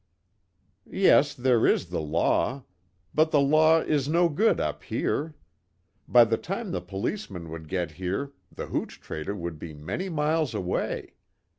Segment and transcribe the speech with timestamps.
[0.89, 2.63] "Yes, there is the law.
[3.13, 5.35] But the law is no good up here.
[6.07, 10.55] By the time the policemen would get here the hooch trader would be many miles
[10.55, 11.13] away.